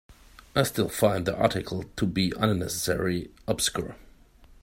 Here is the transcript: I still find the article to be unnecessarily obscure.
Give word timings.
I 0.55 0.63
still 0.63 0.89
find 0.89 1.27
the 1.27 1.37
article 1.37 1.83
to 1.97 2.07
be 2.07 2.33
unnecessarily 2.39 3.29
obscure. 3.47 3.97